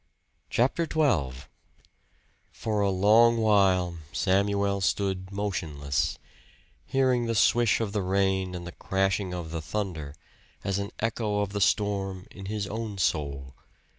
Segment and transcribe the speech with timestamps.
[0.49, 1.43] CHAPTER XII
[2.51, 6.17] For a long while, Samuel stood motionless,
[6.87, 10.15] hearing the swish of the rain and the crashing of the thunder
[10.63, 13.53] as an echo of the storm in his own soul.